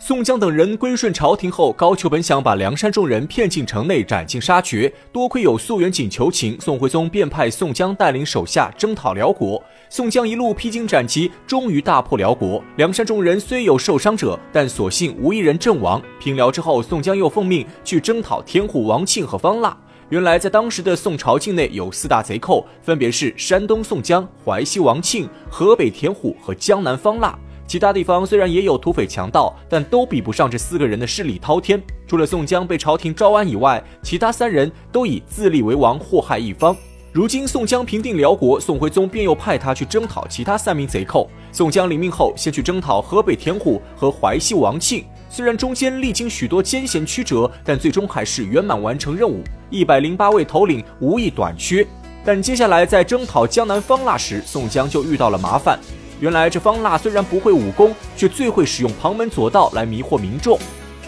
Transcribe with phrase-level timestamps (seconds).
[0.00, 9.60] 宋江等人归顺朝廷后，高俅本想把梁山众人骗进城内斩尽杀绝，多亏有素元锦求情，宋徽宗便派宋江带领手下征讨辽国。
[9.90, 12.62] 宋江一路披荆斩棘，终于大破辽国。
[12.76, 16.00] 梁山众人虽有受伤者，但所幸无一人阵亡。
[16.20, 19.76] 平辽之后，宋江又奉命去征讨天虎王庆和方腊。
[20.10, 27.36] 原来，在当时的宋朝境内有四大贼寇，分别是山东宋江、淮西王庆、河北田虎和江南方腊。
[27.68, 31.78] 其他地方虽然也有土匪强盗，但都比不上这四个人的势力滔天。
[32.06, 36.74] 除了宋江被朝廷招安以外，其他三人都以自立为王，祸害一方。
[37.12, 41.28] 如今宋江平定辽国，宋徽宗便又派他去征讨其他三名贼寇。
[41.52, 45.04] 宋江领命后，先去征讨河北田虎和淮西王庆。
[45.28, 49.42] 虽然中间历经许多艰险曲折，但最终还是圆满完成任务。
[49.68, 51.86] 一百零八位头领无一短缺。
[52.24, 55.78] 但接下来在征讨江南方腊时，宋江就遇到了麻烦。
[56.20, 60.58] 原来这方腊虽然不会武功，却最会使用旁门左道来迷惑民众。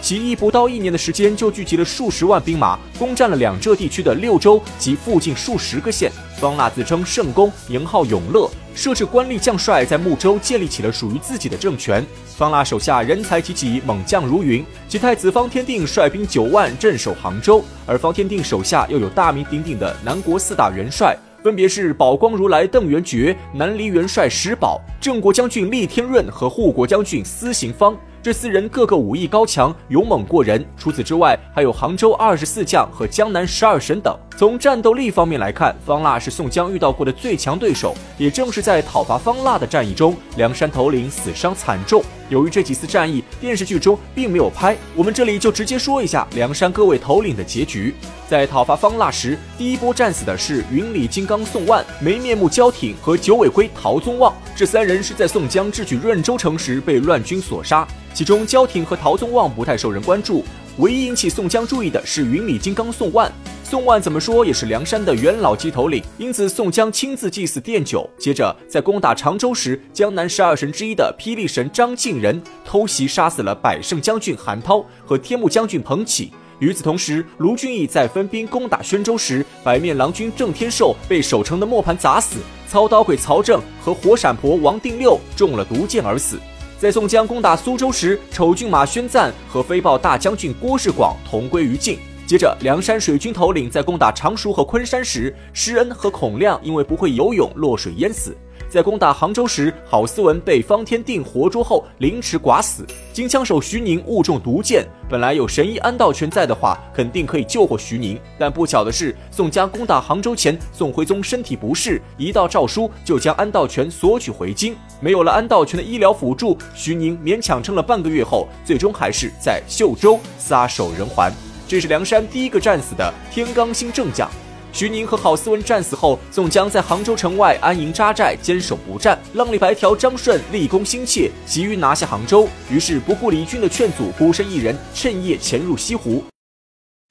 [0.00, 6.10] 起义不到一年的时间，就聚集了数十万兵马，攻占了两浙地区的六州及附近数十个县。
[6.38, 12.02] 方腊自称圣公，名号永乐，设置官吏将帅，在睦州建立起了属于自己的政权。
[12.24, 21.14] 方腊手下人才济济，猛将如云，其太子方天定率兵九万镇守杭州，而方天定手下又有大名鼎鼎的南国四大元帅。
[21.42, 27.96] 分别是宝光如来邓元觉、南黎元帅石宝、郑国将军厉天润和护国将军司行方。
[28.22, 30.62] 这四人个个武艺高强，勇猛过人。
[30.76, 34.14] 除此之外，还有杭州二十四将和江南十二神等。
[34.36, 37.94] 从战斗力方面来看，方腊是宋江遇到过的最强对手。
[38.18, 42.04] 也正是在讨伐方腊的战役中，梁山头领死伤惨重。
[42.28, 47.94] 由于这几次战役电视剧中并没有拍，我们这里就直接说一下梁山各位头领的结局。
[48.28, 54.34] 在讨伐方腊时，第一波战死的是云里金刚宋万、没面目焦挺和九尾龟陶宗旺。
[54.54, 57.88] 这三人是在宋江智取润州城时被乱军所杀。
[58.12, 60.44] 其中，焦挺和陶宗旺不太受人关注，
[60.78, 63.30] 唯一引起宋江注意的是云里金刚宋万。
[63.62, 68.08] 宋万怎么说也是梁山的元老级头领，因此宋江亲自祭祀奠酒。
[68.18, 76.32] 接着，在攻打常州时，江南十二神之一的霹雳神张敬仁偷袭杀死了百胜将军韩涛和天目将军彭起。
[76.58, 86.38] 与此同时，卢俊义在分兵攻打宣州时，白面郎君郑天寿被守城的磨盘砸死，操刀鬼曹正和火闪婆王定六中了毒箭而死。
[86.80, 91.98] 在宋江攻打苏州时，丑郡马宣赞和飞豹大将军郭世广同归于尽。
[92.26, 98.34] 接着，梁山水军头领在攻打常熟和昆山时，施恩和孔亮因为不会游泳落水淹死。
[98.68, 102.84] 在攻打杭州时，郝思文被方天定活捉后凌迟剐死。
[103.12, 108.18] 金枪手徐宁误中毒箭，本来有神医安道全在的话，肯定可以救活徐宁。
[108.38, 114.76] 但不巧的是，宋江攻打杭州前，宋徽宗身体不适，一道诏书就将安道全索取回京。
[115.00, 121.32] 没有了安道全的医疗辅助，徐宁勉强撑了半个月后，最终还是在秀州撒手人寰。
[121.66, 124.30] 这是梁山第一个战死的天罡星正将。
[124.72, 129.18] 徐宁和郝思文战死后，宋江在杭州城外安营扎寨，坚守不战。
[129.34, 136.22] 浪里白条张顺立功心切，急于拿下杭州，于是不顾李军的劝阻，孤身一人趁夜潜入西湖，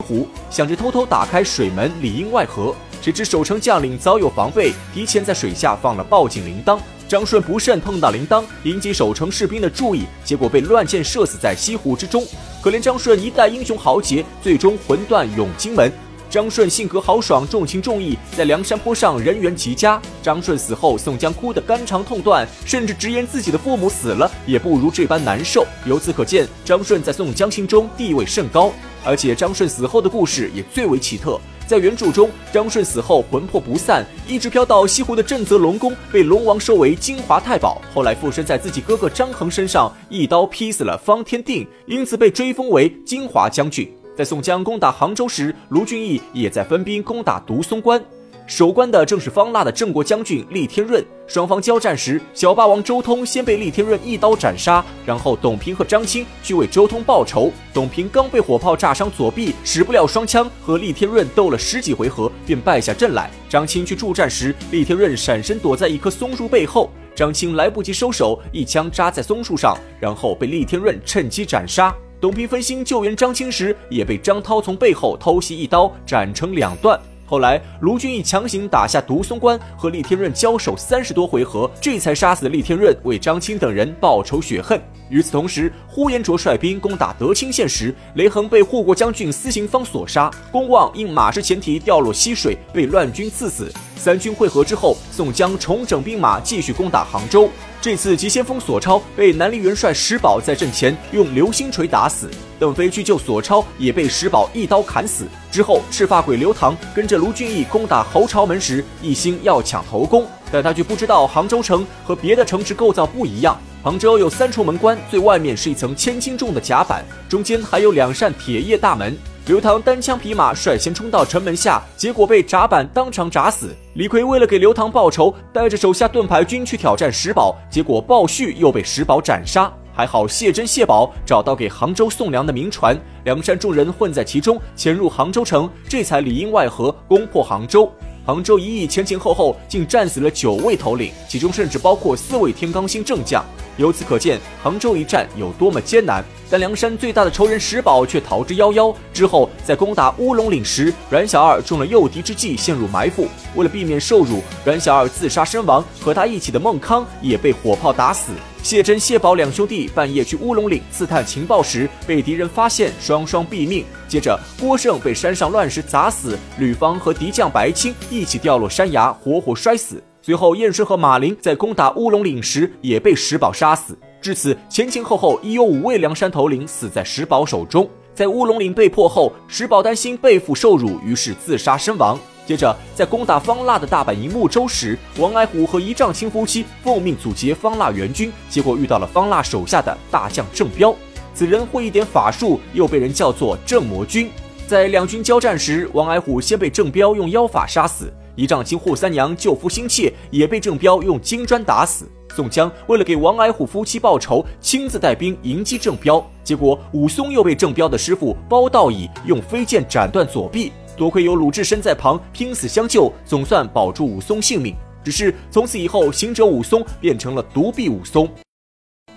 [0.07, 2.73] 湖想着偷偷打开水门，里应外合。
[3.01, 6.79] 谁知守城将领早有防备，提前在水下放了报警铃铛。
[7.07, 12.25] 张顺不慎碰到铃铛，引起守城士兵的注意，结果被乱箭射死在西湖之中。
[12.61, 15.91] 可怜张顺一代英雄豪杰，最终魂断永金门。
[16.29, 19.99] 张顺性格豪爽，重情重义，在梁山坡上人缘极佳。
[20.21, 25.65] 张顺死后，宋江哭得肝肠痛断，甚至直言自己的父母死了也不如这般难受。
[25.87, 28.71] 由此可见，张顺在宋江心中地位甚高。
[29.03, 37.81] 而且张顺死后的故事也最为奇特，在原著中，张顺死后魂魄不散，一直飘到西湖的正则龙宫，被龙王收为金华太保。
[37.91, 43.91] 后来附身在自己哥哥张衡身上，一刀劈死了方天定，因此被追封为金华将军。
[44.19, 48.03] 在宋江攻打杭州时，卢俊义也在分兵攻打独松关，
[48.45, 51.01] 守关的正是方腊的郑国将军厉天润。
[51.25, 57.49] 双方交战时，小霸王周通先被厉天润一刀斩杀，然后董平和张青去为周通报仇。
[57.73, 63.31] 董平刚被火炮炸伤左臂，使不了双枪，和厉天润斗了十几回合，便败下阵来。
[63.47, 71.95] 张青去助战时，厉天润闪身躲在一棵松树背后，张青来不及收手，一枪扎在松树上，然后被厉天润趁机斩杀。
[72.21, 76.99] 董平分心救援张青时，也被张涛从背后偷袭一刀斩成两段。
[77.29, 84.81] 后来卢俊义强行打下独松关，和厉天润交手三十多回合，这才杀死厉天润，为张青等人报仇雪恨。
[85.09, 93.71] 与此同时，呼延灼率兵攻打德清县时，雷横被护国将军司行方所杀，公望因马失前蹄掉落溪水，被乱军刺死。
[93.95, 97.47] 三军会合之后，宋江重整兵马，继续攻打杭州。
[97.79, 102.27] 这次急先锋索超被南陵元帅石宝在阵前用流星锤打死，
[102.57, 105.27] 邓飞去救索超也被石宝一刀砍死。
[105.51, 113.57] 之后，赤发鬼刘唐跟着卢俊义攻打侯朝门时，一心要抢头功，但他却不知道杭州城和别的城池构造不一样。
[113.81, 119.17] 杭州有三重门关，最外面是一层千斤重的甲板，中间还有两扇铁叶大门。
[119.45, 123.75] 刘唐单枪匹马率先冲到城门下，结果被闸板当场砸死。
[123.95, 129.71] 李逵为了给刘唐报仇，带着手下盾牌军去挑战石宝，结果鲍旭又被石宝斩杀。
[129.99, 137.91] 还好谢珍、谢宝找到给杭州送粮的民船，梁山众人混在其中，潜入杭州城，这才里应外合攻破杭州。
[138.25, 143.43] 杭州一役前前后后竟战死了九位头领，其中甚至包括四位天罡星正将。
[143.75, 146.23] 由此可见，杭州一战有多么艰难。
[146.49, 148.95] 但梁山最大的仇人石宝却逃之夭夭。
[149.11, 153.27] 之后，在攻打乌龙岭时，阮小二中了诱敌之计，陷入埋伏。
[153.53, 155.83] 为了避免受辱，阮小二自杀身亡。
[155.99, 158.31] 和他一起的孟康也被火炮打死。
[158.61, 163.83] 谢珍、谢宝两兄弟半夜去乌龙岭刺探情报时，被敌人发现，双双毙命。
[164.07, 170.03] 接着，郭盛被山上乱石砸死，吕方和敌将白青一起掉落山崖，活活摔死。
[170.21, 173.97] 随后，燕顺和马林在攻打乌龙岭时也被石宝杀死。
[174.21, 177.89] 至此，前前后后已有五位梁山头领死在石宝手中。
[178.13, 182.19] 在乌龙岭被破后，石宝担心背负受辱，于是自杀身亡。
[182.49, 190.91] 接着，在攻打方腊的大本营睦州时，王矮虎和一丈青夫妻奉命阻截方腊援军，结果遇到了方腊手下的大将郑彪。
[191.35, 194.31] 此人会一点法术，又被人叫做郑魔君。
[194.65, 202.09] 在两军交战时，王矮虎先被郑彪用妖法杀死，一丈青扈三娘救夫心切，也被郑彪用金砖打死。
[202.35, 210.71] 宋江为了给王矮虎夫妻报仇，亲自带兵迎击郑彪，结果武松又被郑彪的师傅包道乙用飞剑斩断左臂。
[210.99, 214.75] 多亏有鲁智深在旁拼死相救，总算保住武松性命。
[215.01, 218.29] 只是从此以后，行者武松变成了独臂武松。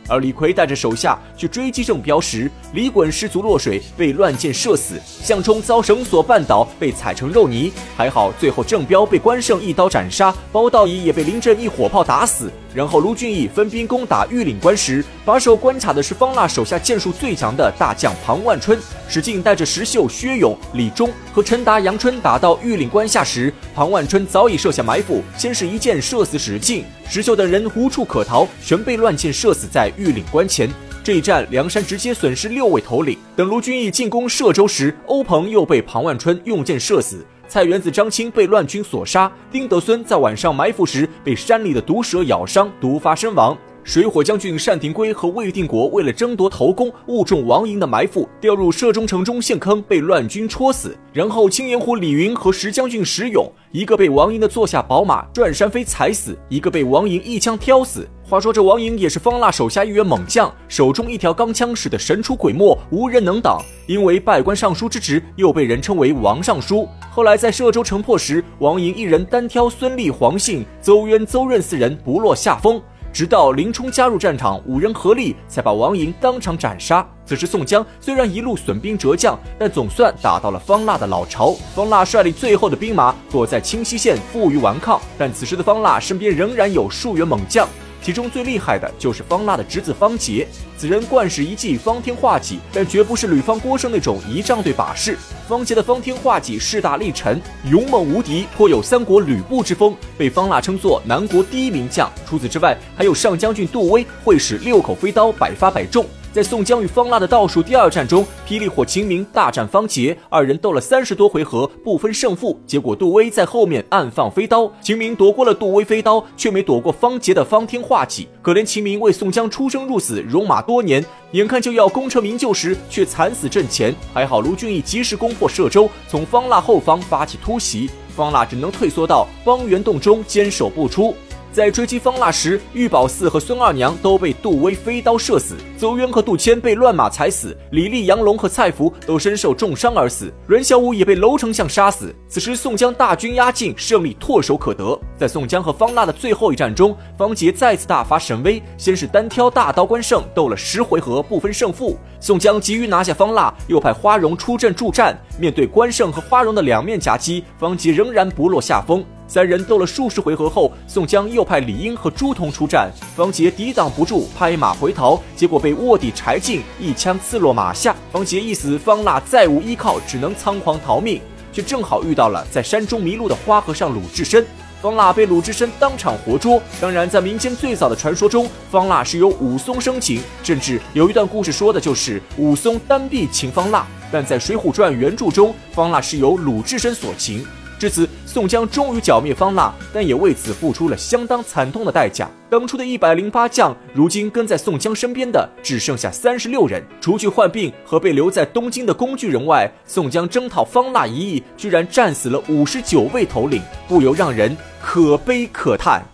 [0.08, 7.73] 而李逵带着手下去追击郑彪时，李衮失足落水，被乱箭射死；项冲遭绳索绊倒，被踩成肉泥。
[7.96, 12.49] 还好，最后郑彪被关胜一刀斩杀，包道乙也被林震一火炮打死。
[12.74, 18.78] 然后，卢俊义分兵攻打玉岭关时，把守关卡的是方腊手下剑术最强的大将庞万春。
[19.08, 30.68] 史进带着石秀、薛勇、李忠和陈达、杨春打到玉岭关下时，庞万春早已设下埋伏，先是一箭射死史进，石秀等人无处可逃，全被乱箭射死在玉岭关前。
[31.04, 33.18] 这一战，梁山直接损失六位头领。
[33.36, 37.26] 等卢俊义进攻歙州时，欧鹏又被庞万春用箭射死。
[37.52, 43.54] 菜园子、张青被乱军所杀，丁德孙在晚上埋伏时被山里的毒蛇咬伤，毒发身亡。
[43.84, 50.96] 水火将军单廷圭和魏定国为了争夺头功，误中王莹的埋伏，掉入射中城中陷坑，被乱军戳死。
[51.12, 58.08] 然后青岩虎李云和石将军石勇，一个被王莹的坐下宝马转山飞踩死，一个被王莹一枪挑死。
[58.32, 63.61] 话说这王莹也是方腊手下一员猛将，手中一条钢枪使得神出鬼没，无人能挡。
[63.87, 66.88] 因为拜官尚书之职，又被人称为王尚书。
[67.11, 72.81] 后来在歙州城破时，王莹一人单挑孙立、黄信、邹渊、邹润四人，不落下风。
[73.12, 77.06] 直到林冲加入战场，五人合力才把王莹当场斩杀。
[77.26, 81.55] 此时宋江虽然一路损兵折将，但总算打到了方腊的老巢。
[81.75, 84.99] 方腊率领最后的兵马躲在清溪县，负隅顽抗。
[85.19, 87.69] 但此时的方腊身边仍然有数员猛将。
[88.02, 90.46] 其中最厉害的就是方腊的侄子方杰，
[90.76, 95.16] 此人惯使一记方天画戟，但绝不是吕方郭盛那种仪仗队把式。
[95.47, 97.40] 方杰的方天画戟势大力沉，
[97.71, 102.11] 勇猛无敌，颇有三国吕布之风，被方腊称作南国第一名将。
[102.26, 106.04] 除此之外，还有上将军杜威会使六口飞刀，百发百中。
[106.32, 112.58] 在宋江与方腊的倒数第二战中，霹雳火秦明大战方杰，二人斗了三十多回合，不分胜负。
[112.66, 118.26] 结果杜威在后面暗放飞刀，秦明躲过了杜威飞刀，却没躲过方杰的方天画戟。
[118.40, 123.94] 可怜秦明为宋江出生入死，戎马多年，眼看就要功成名就时，却惨死阵前。
[124.14, 131.14] 还好卢俊义及时攻破歙州，从方腊后方发起突袭，方腊只能退缩到方圆洞中坚守不出。
[131.52, 142.14] 在追击方腊时，玉宝寺和孙二娘都被杜威飞刀射死，邹渊和杜迁被乱马踩死，李立、杨龙和蔡福都身受重伤而死，阮小五也被娄丞相杀死。
[142.26, 144.99] 此时宋江大军压境，胜利唾手可得。
[145.14, 151.99] 在宋江和方腊的最后一战中，方杰再次大发神威，先是单挑大刀关胜，斗了十回合不分胜负。
[152.18, 155.14] 宋江急于拿下方腊，又派花荣出阵助战。
[155.38, 159.04] 面对关胜和花荣的两面夹击，方杰仍然不落下风。
[159.32, 167.96] 三人斗了数十回合后，宋江又派李英和朱仝出战，方杰抵挡不住，拍马回逃，结果被卧底柴进一枪刺落马下。
[168.12, 171.18] 方杰一死，方腊再无依靠，只能仓皇逃命，
[171.50, 174.44] 却正好遇到了在山中迷路的花和尚鲁智深。
[174.82, 176.62] 方腊被鲁智深当场活捉。
[176.78, 183.86] 当然，在民间最早的传说中，方腊是由武松生擒，甚至有一段故事说的就是武松单臂擒方腊。
[184.12, 187.42] 但在《水浒传》原著中，方腊是由鲁智深所擒。
[187.82, 192.30] 至此，宋江终于剿灭方腊，但也为此付出了相当惨痛的代价。
[192.48, 196.80] 当初的一百零八将，如今跟在宋江身边的只剩下三十六人。
[197.00, 206.12] 除去患病和被留在东京的工具人外，宋江征讨方腊一役，居然战死了五十九位头领，不由让人可悲可叹。